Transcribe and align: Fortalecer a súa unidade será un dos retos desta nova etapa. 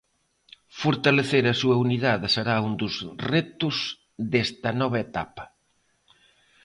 Fortalecer 0.81 1.43
a 1.47 1.53
súa 1.61 1.75
unidade 1.85 2.27
será 2.35 2.55
un 2.67 2.73
dos 2.81 2.95
retos 3.33 3.77
desta 4.31 4.69
nova 4.81 4.97
etapa. 5.07 5.43